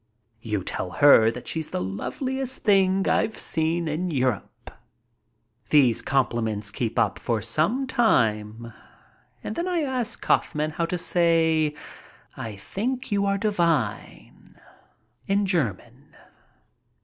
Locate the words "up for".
6.97-7.39